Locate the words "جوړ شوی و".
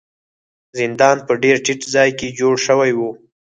2.39-3.01